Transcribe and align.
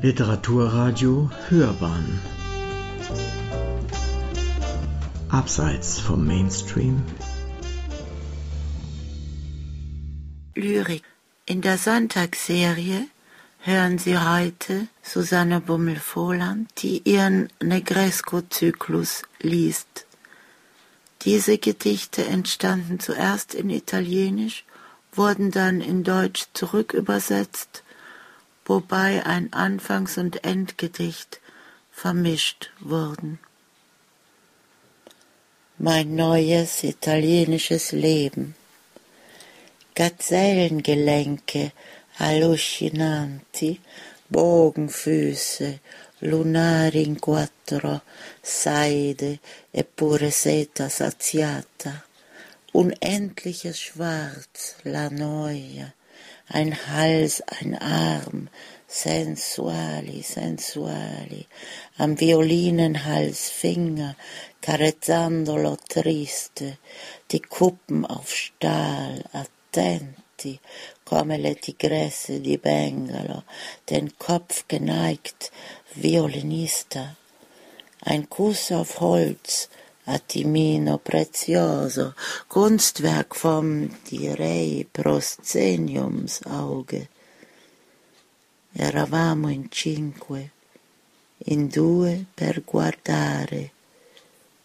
Literaturradio 0.00 1.28
Hörbahn. 1.48 2.20
Abseits 5.28 5.98
vom 5.98 6.24
Mainstream. 6.24 7.02
Lyrik. 10.54 11.02
In 11.46 11.62
der 11.62 11.78
Sonntagsserie 11.78 13.08
hören 13.58 13.98
Sie 13.98 14.16
heute 14.16 14.86
Susanne 15.02 15.60
Bummel-Vohland, 15.60 16.70
die 16.78 17.02
ihren 17.04 17.48
Negresco-Zyklus 17.60 19.22
liest. 19.40 20.06
Diese 21.22 21.58
Gedichte 21.58 22.24
entstanden 22.24 23.00
zuerst 23.00 23.52
in 23.52 23.68
Italienisch, 23.68 24.64
wurden 25.12 25.50
dann 25.50 25.80
in 25.80 26.04
Deutsch 26.04 26.46
zurückübersetzt 26.54 27.82
wobei 28.68 29.26
ein 29.26 29.52
Anfangs- 29.52 30.18
und 30.18 30.44
Endgedicht 30.44 31.40
vermischt 31.90 32.70
wurden. 32.78 33.40
Mein 35.78 36.14
neues 36.14 36.84
italienisches 36.84 37.92
Leben. 37.92 38.54
Gazellengelenke, 39.94 41.72
allucinanti, 42.18 43.80
Bogenfüße, 44.28 45.80
lunari 46.20 47.02
in 47.04 47.20
quattro, 47.20 48.02
Seide 48.42 49.38
e 49.72 49.82
pure 49.84 50.30
seta 50.30 50.88
saziata, 50.90 52.04
unendliches 52.72 53.80
Schwarz, 53.80 54.76
la 54.84 55.08
noia, 55.08 55.94
ein 56.48 56.74
Hals, 56.88 57.42
ein 57.42 57.76
Arm, 57.76 58.48
sensuali, 58.86 60.22
sensuali, 60.22 61.46
am 61.98 62.18
Violinenhals 62.18 63.50
Finger, 63.50 64.16
carezzandolo 64.62 65.76
triste, 65.88 66.78
die 67.30 67.40
Kuppen 67.40 68.06
auf 68.06 68.34
Stahl, 68.34 69.24
attenti, 69.32 70.58
come 71.04 71.36
le 71.36 71.54
tigresse 71.56 72.40
di 72.40 72.56
Bengalo, 72.56 73.42
den 73.90 74.16
Kopf 74.18 74.66
geneigt, 74.68 75.52
Violinista, 75.94 77.16
ein 78.00 78.30
Kuss 78.30 78.72
auf 78.72 79.00
Holz, 79.00 79.68
Attimino 80.10 80.98
prezioso, 80.98 82.14
Kunstwerk 82.46 83.34
vom 83.34 83.88
direi 84.08 84.86
prosceniumsauge. 84.90 87.08
Eravamo 88.72 89.50
in 89.50 89.70
cinque, 89.70 90.50
in 91.44 91.68
due 91.68 92.24
per 92.34 92.64
guardare, 92.64 93.70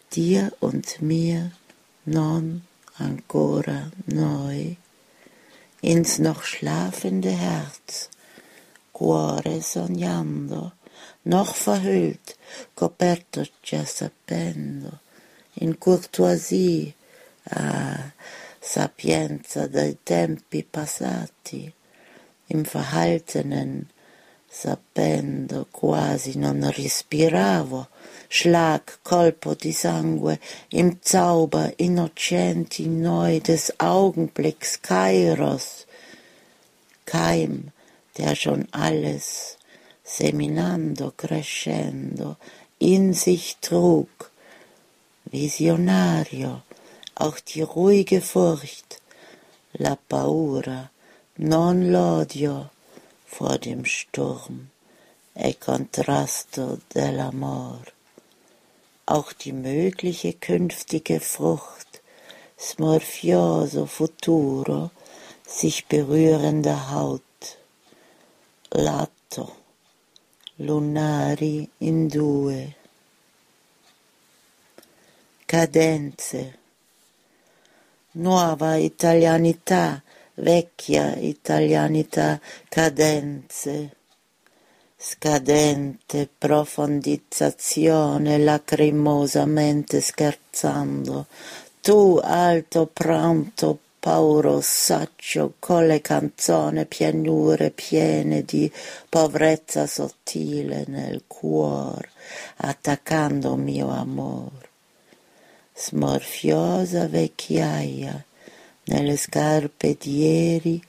dir 0.08 0.50
und 0.60 0.98
mir, 1.00 1.50
non 2.04 2.62
ancora 2.96 3.90
noi, 4.06 4.78
ins 5.80 6.18
noch 6.18 6.44
schlafende 6.44 7.30
Herz, 7.30 8.08
cuore 8.92 9.60
sognando, 9.60 10.72
noch 11.24 11.54
verhüllt, 11.54 12.36
coperto 12.74 13.46
già 13.60 13.84
sapendo, 13.84 15.00
in 15.54 15.78
courtoisie, 15.78 16.94
ah, 17.50 18.12
sapienza 18.58 19.66
dei 19.66 19.98
tempi 20.02 20.64
passati, 20.64 21.72
im 22.46 22.64
Verhaltenen, 22.64 23.88
sapendo 24.48 25.66
quasi 25.70 26.38
non 26.38 26.70
respiravo, 26.70 27.88
Schlag, 28.28 28.98
colpo 29.02 29.54
di 29.54 29.72
sangue, 29.72 30.40
im 30.70 30.98
Zauber 31.00 31.72
innocenti 31.76 32.88
neu 32.88 33.38
des 33.40 33.72
Augenblicks 33.78 34.80
Kairos, 34.80 35.86
Keim, 37.04 37.70
der 38.16 38.34
schon 38.34 38.66
alles, 38.72 39.56
seminando, 40.02 41.12
crescendo, 41.16 42.36
in 42.78 43.12
sich 43.12 43.58
trug, 43.60 44.30
Visionario, 45.34 46.62
auch 47.16 47.40
die 47.40 47.62
ruhige 47.62 48.20
Furcht, 48.20 49.00
la 49.72 49.96
paura, 49.96 50.90
non 51.38 51.90
l'odio 51.90 52.70
vor 53.26 53.58
dem 53.58 53.84
Sturm, 53.84 54.70
e 55.34 55.54
contrasto 55.54 56.78
dell'amor, 56.94 57.82
auch 59.06 59.32
die 59.32 59.52
mögliche 59.52 60.34
künftige 60.34 61.18
Frucht, 61.18 62.00
smorfioso 62.56 63.86
futuro, 63.86 64.92
sich 65.44 65.86
berührende 65.86 66.92
Haut, 66.92 67.32
lato, 68.70 69.50
lunari 70.58 71.68
in 71.80 72.08
due 72.08 72.72
cadenze, 75.54 76.58
nuova 78.14 78.74
italianità, 78.74 80.02
vecchia 80.34 81.14
italianità, 81.14 82.40
cadenze, 82.68 83.94
scadente 84.96 86.28
profondizzazione 86.36 88.36
lacrimosamente 88.38 90.00
scherzando, 90.00 91.26
tu 91.80 92.18
alto 92.20 92.90
pranto 92.92 93.78
pauro 94.00 94.58
saccio 94.60 95.52
colle 95.60 96.00
canzone 96.00 96.84
pianure 96.84 97.70
piene 97.70 98.42
di 98.42 98.68
povrezza 99.08 99.86
sottile 99.86 100.82
nel 100.88 101.22
cuor 101.28 102.08
attaccando 102.56 103.54
mio 103.54 103.90
amor 103.90 104.72
smorfiosa 105.76 107.08
vecchiaia 107.08 108.24
nelle 108.84 109.16
scarpe 109.16 109.96
di 109.98 110.18
ieri, 110.18 110.82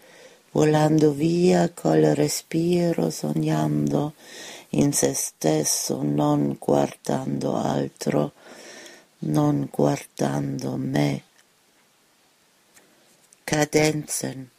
volando 0.51 1.11
via 1.11 1.69
col 1.73 2.01
respiro, 2.13 3.09
sognando 3.09 4.13
in 4.69 4.93
se 4.93 5.13
stesso, 5.13 6.01
non 6.01 6.55
guardando 6.59 7.55
altro, 7.55 8.33
non 9.19 9.67
guardando 9.71 10.75
me. 10.77 11.23
Kadenzen. 13.43 14.49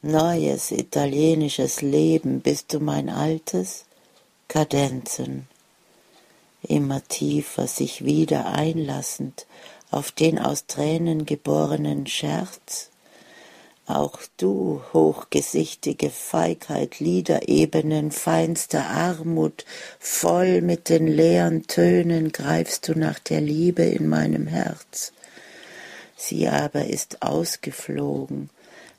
Neues 0.00 0.70
italienisches 0.70 1.80
Leben, 1.80 2.40
bist 2.40 2.72
du 2.72 2.78
mein 2.78 3.08
altes? 3.08 3.84
Kadenzen 4.46 5.46
immer 6.68 7.02
tiefer 7.08 7.66
sich 7.66 8.04
wieder 8.04 8.46
einlassend 8.46 9.46
auf 9.90 10.12
den 10.12 10.38
aus 10.38 10.66
Tränen 10.66 11.24
geborenen 11.26 12.06
Scherz, 12.06 12.90
auch 13.86 14.18
du, 14.36 14.82
hochgesichtige 14.92 16.10
Feigheit, 16.10 17.00
Liederebenen 17.00 18.10
feinster 18.10 18.86
Armut, 18.86 19.64
voll 19.98 20.60
mit 20.60 20.90
den 20.90 21.06
leeren 21.06 21.66
Tönen 21.66 22.30
greifst 22.30 22.88
du 22.88 22.98
nach 22.98 23.18
der 23.18 23.40
Liebe 23.40 23.84
in 23.84 24.06
meinem 24.06 24.46
Herz. 24.46 25.14
Sie 26.16 26.48
aber 26.48 26.84
ist 26.84 27.22
ausgeflogen, 27.22 28.50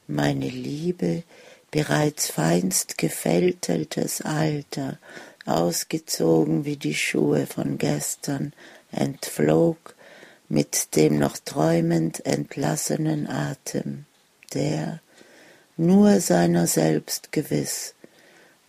meine 0.07 0.49
Liebe, 0.49 1.21
bereits 1.69 2.31
feinst 2.31 2.97
gefälteltes 2.97 4.21
Alter, 4.21 4.97
ausgezogen 5.49 6.65
wie 6.65 6.77
die 6.77 6.95
Schuhe 6.95 7.47
von 7.47 7.77
gestern, 7.77 8.53
entflog 8.91 9.95
mit 10.47 10.95
dem 10.95 11.19
noch 11.19 11.37
träumend 11.37 12.25
entlassenen 12.25 13.27
Atem, 13.27 14.05
der, 14.53 15.01
nur 15.77 16.19
seiner 16.19 16.67
selbst 16.67 17.31
gewiss, 17.31 17.93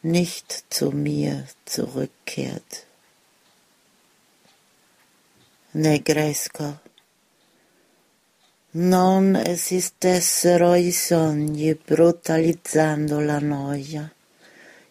nicht 0.03 0.65
zu 0.71 0.91
mir 0.91 1.47
zurückkehrt. 1.65 2.87
Negresco 5.73 6.79
Non 8.73 9.35
esistessero 9.35 10.75
i 10.75 10.93
sogni 10.93 11.75
brutalizzando 11.75 13.21
la 13.21 13.41
noia 13.41 14.09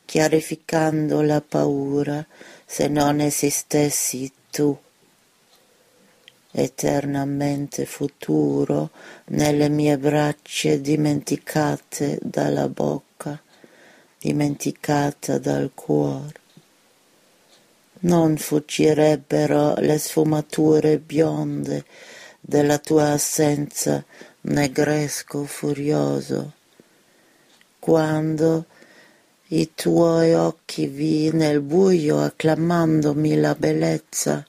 chiarificando 0.09 1.21
la 1.21 1.39
paura 1.39 2.25
se 2.65 2.88
non 2.88 3.19
esistessi 3.19 4.31
tu 4.50 4.75
eternamente 6.50 7.85
futuro 7.85 8.89
nelle 9.25 9.69
mie 9.69 10.00
braccia 10.00 10.77
dimenticate 10.77 12.17
dalla 12.23 12.67
bocca 12.67 13.39
dimenticata 14.17 15.38
dal 15.38 15.69
cuore. 15.75 16.39
Non 18.00 18.35
fuggirebbero 18.35 19.75
le 19.75 20.00
sfumature 20.00 20.97
bionde 20.97 21.85
della 22.41 22.79
tua 22.79 23.12
assenza 23.12 24.03
negresco 24.41 25.45
furioso, 25.45 26.53
quando 27.77 28.65
i 29.51 29.74
tuoi 29.74 30.34
occhi 30.34 30.88
vi 30.88 31.31
nel 31.31 31.62
buio 31.62 32.22
acclamandomi 32.22 33.36
la 33.36 33.56
bellezza, 33.56 34.46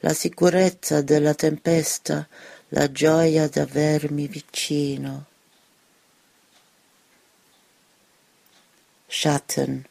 la 0.00 0.12
sicurezza 0.12 1.00
della 1.00 1.34
tempesta, 1.34 2.26
la 2.68 2.90
gioia 2.90 3.48
d'avermi 3.48 4.28
vicino. 4.28 5.24
Schatten. 9.06 9.86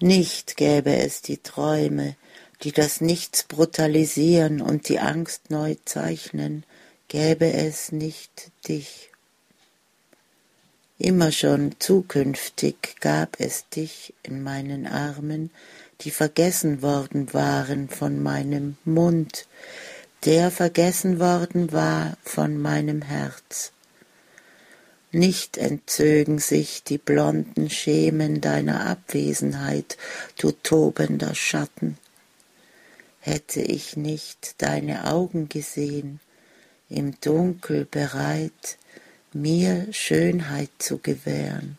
Nicht 0.00 0.56
gäbe 0.56 0.96
es 0.98 1.22
die 1.22 1.42
Träume, 1.42 2.16
die 2.62 2.72
das 2.72 3.00
Nichts 3.00 3.42
brutalisieren 3.42 4.60
und 4.60 4.88
die 4.88 5.00
Angst 5.00 5.50
neu 5.50 5.74
zeichnen, 5.84 6.64
gäbe 7.08 7.52
es 7.52 7.90
nicht 7.90 8.52
dich. 8.68 9.10
Immer 10.98 11.30
schon 11.30 11.76
zukünftig 11.78 12.96
gab 13.00 13.38
es 13.38 13.68
dich 13.68 14.14
in 14.24 14.42
meinen 14.42 14.86
Armen, 14.86 15.50
die 16.00 16.10
vergessen 16.10 16.82
worden 16.82 17.32
waren 17.32 17.88
von 17.88 18.20
meinem 18.20 18.76
Mund, 18.84 19.46
der 20.24 20.50
vergessen 20.50 21.20
worden 21.20 21.72
war 21.72 22.16
von 22.24 22.60
meinem 22.60 23.02
Herz. 23.02 23.70
Nicht 25.12 25.56
entzögen 25.56 26.40
sich 26.40 26.82
die 26.82 26.98
blonden 26.98 27.70
Schemen 27.70 28.40
deiner 28.40 28.86
Abwesenheit, 28.86 29.96
du 30.36 30.50
tobender 30.50 31.34
Schatten. 31.36 31.96
Hätte 33.20 33.60
ich 33.60 33.96
nicht 33.96 34.56
deine 34.58 35.10
Augen 35.10 35.48
gesehen, 35.48 36.18
im 36.88 37.18
Dunkel 37.20 37.84
bereit, 37.84 38.78
mir 39.32 39.92
Schönheit 39.92 40.70
zu 40.78 40.98
gewähren, 40.98 41.78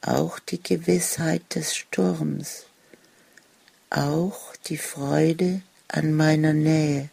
auch 0.00 0.38
die 0.38 0.62
Gewissheit 0.62 1.54
des 1.54 1.74
Sturms, 1.74 2.66
auch 3.90 4.54
die 4.66 4.78
Freude 4.78 5.62
an 5.88 6.14
meiner 6.14 6.52
Nähe. 6.52 7.10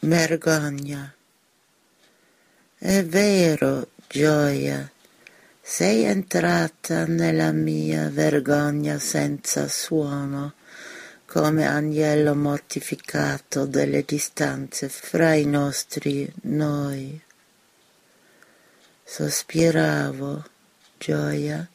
Mergogna. 0.00 1.14
È 2.78 3.04
vero, 3.04 3.86
gioia, 4.08 4.90
sei 5.62 6.04
entrata 6.06 7.06
nella 7.06 7.52
mia 7.52 8.10
vergogna 8.10 8.98
senza 8.98 9.68
suono, 9.68 10.54
come 11.32 11.66
agnello 11.66 12.34
mortificato 12.34 13.64
delle 13.64 14.04
distanze 14.04 14.90
fra 14.90 15.32
i 15.32 15.46
nostri 15.46 16.30
noi. 16.42 17.18
Sospiravo, 19.02 20.44
gioia, 20.98 21.66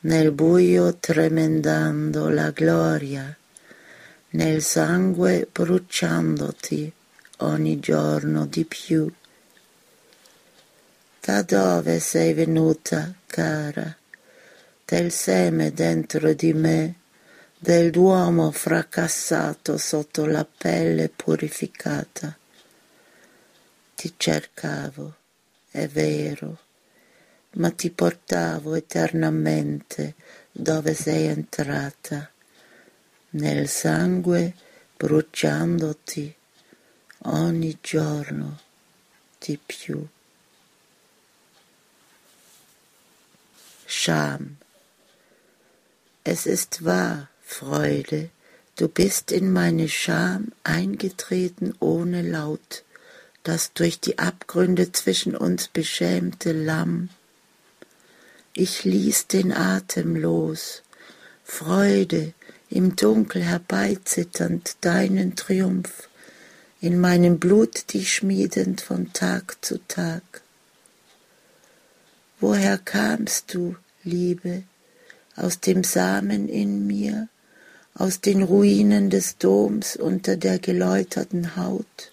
nel 0.00 0.32
buio 0.32 0.96
tremendando 0.96 2.28
la 2.30 2.50
gloria, 2.50 3.32
nel 4.30 4.60
sangue 4.60 5.46
bruciandoti 5.52 6.92
ogni 7.38 7.78
giorno 7.78 8.44
di 8.44 8.64
più. 8.64 9.08
Da 11.20 11.42
dove 11.42 12.00
sei 12.00 12.32
venuta, 12.32 13.14
cara? 13.24 13.96
Del 14.84 15.12
seme 15.12 15.72
dentro 15.72 16.32
di 16.32 16.52
me 16.52 16.94
dell'uomo 17.58 18.50
fracassato 18.50 19.78
sotto 19.78 20.26
la 20.26 20.44
pelle 20.44 21.08
purificata. 21.08 22.36
Ti 23.94 24.14
cercavo, 24.16 25.14
è 25.70 25.88
vero, 25.88 26.58
ma 27.52 27.70
ti 27.70 27.90
portavo 27.90 28.74
eternamente 28.74 30.14
dove 30.52 30.94
sei 30.94 31.26
entrata, 31.26 32.30
nel 33.30 33.68
sangue 33.68 34.54
bruciandoti 34.96 36.34
ogni 37.24 37.78
giorno 37.80 38.60
di 39.38 39.58
più. 39.64 40.06
Scham. 43.84 44.56
Es 46.22 46.46
ist 46.46 46.80
wahr, 46.80 47.28
Freude, 47.48 48.28
du 48.74 48.88
bist 48.88 49.32
in 49.32 49.50
meine 49.50 49.88
Scham 49.88 50.52
eingetreten 50.62 51.74
ohne 51.80 52.20
Laut, 52.20 52.82
das 53.44 53.72
durch 53.72 53.98
die 53.98 54.18
Abgründe 54.18 54.92
zwischen 54.92 55.34
uns 55.34 55.68
beschämte 55.68 56.52
Lamm. 56.52 57.08
Ich 58.52 58.84
ließ 58.84 59.28
den 59.28 59.52
Atem 59.52 60.16
los, 60.16 60.82
Freude, 61.44 62.34
im 62.68 62.96
Dunkel 62.96 63.42
herbeizitternd 63.42 64.76
deinen 64.82 65.36
Triumph, 65.36 66.10
in 66.80 67.00
meinem 67.00 67.38
Blut 67.38 67.94
dich 67.94 68.12
schmiedend 68.12 68.82
von 68.82 69.12
Tag 69.14 69.64
zu 69.64 69.78
Tag. 69.86 70.42
Woher 72.38 72.76
kamst 72.76 73.54
du, 73.54 73.76
Liebe, 74.02 74.64
aus 75.36 75.60
dem 75.60 75.84
Samen 75.84 76.48
in 76.48 76.86
mir, 76.86 77.28
aus 77.98 78.20
den 78.20 78.42
Ruinen 78.42 79.08
des 79.10 79.38
Doms 79.38 79.96
unter 79.96 80.36
der 80.36 80.58
geläuterten 80.58 81.56
Haut. 81.56 82.12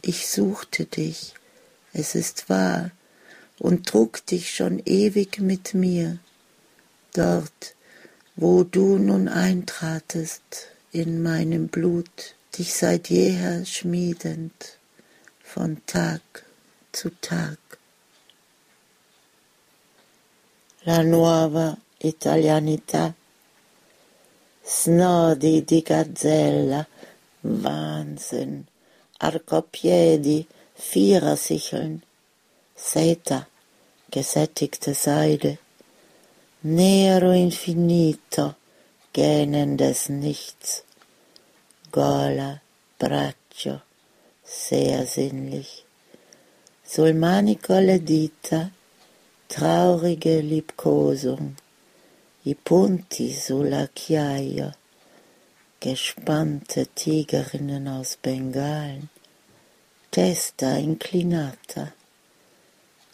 Ich 0.00 0.28
suchte 0.28 0.86
dich, 0.86 1.34
es 1.92 2.14
ist 2.14 2.48
wahr, 2.48 2.90
und 3.58 3.86
trug 3.86 4.24
dich 4.26 4.54
schon 4.54 4.80
ewig 4.84 5.38
mit 5.38 5.74
mir, 5.74 6.18
dort, 7.12 7.74
wo 8.36 8.64
du 8.64 8.98
nun 8.98 9.28
eintratest 9.28 10.68
in 10.92 11.22
meinem 11.22 11.68
Blut, 11.68 12.34
dich 12.58 12.74
seit 12.74 13.08
jeher 13.08 13.64
schmiedend, 13.64 14.78
von 15.42 15.80
Tag 15.86 16.20
zu 16.92 17.10
Tag. 17.20 17.58
La 20.84 21.02
nuova 21.02 21.76
italianità 21.98 23.14
snodi 24.68 25.62
di 25.64 25.80
gazzella, 25.80 26.84
Wahnsinn, 27.42 28.64
Arkopiedi, 29.18 30.44
Vierersicheln, 30.74 32.02
Seta, 32.74 33.46
gesättigte 34.10 34.92
Seide, 34.92 35.58
Nero 36.62 37.30
infinito, 37.30 38.56
gähnendes 39.12 40.08
Nichts, 40.08 40.82
Gola, 41.92 42.60
Braccio, 42.98 43.82
sehr 44.42 45.06
sinnlich, 45.06 45.84
Sulmanico 46.82 47.78
le 47.78 48.00
dita, 48.00 48.72
traurige 49.48 50.40
Liebkosung, 50.40 51.54
i 52.46 52.54
punti 52.54 53.32
sulla 53.32 53.88
chiaia, 53.92 54.72
gespannte 55.80 56.86
Tigerinnen 56.94 57.88
aus 57.88 58.16
Bengalen, 58.22 59.08
testa 60.10 60.76
inclinata, 60.76 61.92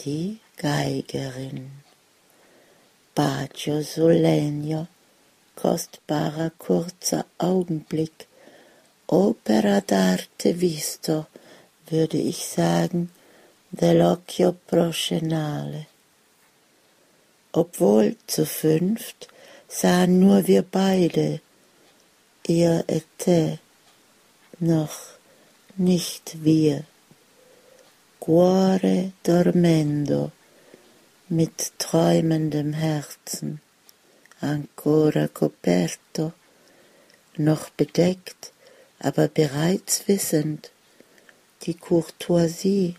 die 0.05 0.39
Geigerin. 0.55 1.71
Bacio 3.15 3.83
sul 3.83 4.21
legno, 4.21 4.87
kostbarer 5.55 6.53
kurzer 6.59 7.25
Augenblick, 7.39 8.27
Opera 9.07 9.81
d'arte 9.81 10.53
visto, 10.61 11.27
würde 11.89 12.19
ich 12.19 12.45
sagen, 12.45 13.11
dell'occhio 13.71 14.53
proscenale. 14.67 15.92
Obwohl 17.53 18.17
zu 18.27 18.47
fünft 18.47 19.29
sahen 19.69 20.21
nur 20.21 20.47
wir 20.47 20.63
beide, 20.63 21.41
ihr 22.47 22.85
et 22.89 23.61
noch 24.59 24.97
nicht 25.77 26.45
wir. 26.45 26.85
Cuore 28.21 29.13
dormendo, 29.25 30.31
mit 31.29 31.73
träumendem 31.79 32.73
Herzen, 32.73 33.61
ancora 34.41 35.27
coperto, 35.27 36.33
noch 37.37 37.71
bedeckt, 37.71 38.53
aber 39.01 39.27
bereits 39.27 40.07
wissend, 40.07 40.71
die 41.63 41.75
Courtoisie. 41.75 42.95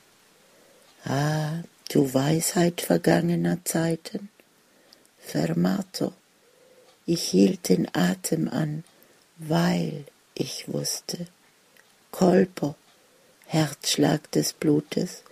Ah, 1.06 1.64
du 1.90 2.14
Weisheit 2.14 2.82
vergangener 2.82 3.64
Zeiten? 3.64 4.30
Fermato, 5.26 6.14
ich 7.06 7.24
hielt 7.24 7.70
den 7.70 7.88
Atem 7.94 8.48
an, 8.48 8.84
weil 9.38 10.06
ich 10.36 10.72
wusste. 10.72 11.28
Colpo, 12.12 12.76
Herzschlag 13.46 14.32
des 14.32 14.54
Blutes, 14.54 15.24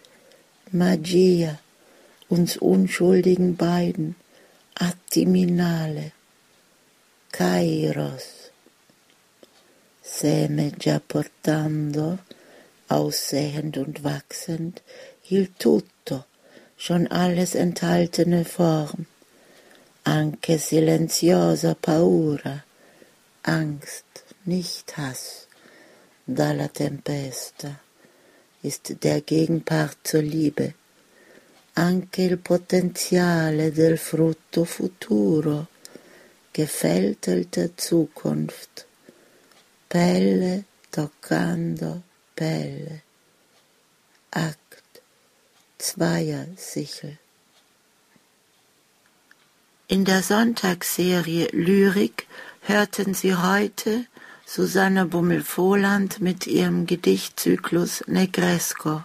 Magia, 0.71 1.60
uns 2.27 2.57
unschuldigen 2.57 3.55
beiden, 3.55 4.15
Attiminale, 4.75 6.12
Kairos, 7.31 8.51
Seme 10.01 10.71
già 10.71 11.00
portando, 11.00 12.19
aussehend 12.88 13.77
und 13.77 14.03
wachsend, 14.03 14.81
il 15.29 15.53
tutto, 15.57 16.25
schon 16.75 17.07
alles 17.07 17.55
enthaltene 17.55 18.43
Form, 18.43 19.05
anche 20.03 20.58
silenziosa 20.58 21.75
paura, 21.75 22.63
Angst, 23.43 24.24
nicht 24.46 24.98
Hass, 24.98 25.48
dalla 26.25 26.67
tempesta, 26.67 27.79
ist 28.62 29.03
der 29.03 29.22
Gegenpart 29.22 29.98
zur 30.03 30.22
Liebe, 30.22 30.74
anche 31.75 32.24
il 32.24 32.38
potenziale 32.38 33.72
del 33.72 33.98
frutto 33.98 34.65
futuro, 34.65 35.67
gefältelter 36.51 37.77
Zukunft, 37.77 38.86
Pelle 39.88 40.65
toccando 40.89 42.01
Pelle, 42.36 43.03
Akt, 44.31 45.01
Zweier-Sichel. 45.77 47.21
In 49.91 50.05
der 50.05 50.24
Sonntagsserie 50.24 51.50
Lyrik 51.51 52.25
hörten 52.62 53.13
Sie 53.13 53.36
heute 53.36 54.05
Susanne 54.45 55.05
Bummel-Vohland 55.05 56.21
mit 56.21 56.48
ihrem 56.48 56.86
Gedichtzyklus 56.86 58.01
Negresco. 58.07 59.03